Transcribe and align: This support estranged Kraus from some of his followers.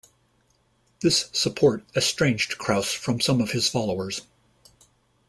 This 1.01 1.29
support 1.31 1.83
estranged 1.95 2.57
Kraus 2.57 2.91
from 2.91 3.21
some 3.21 3.39
of 3.39 3.51
his 3.51 3.69
followers. 3.69 4.21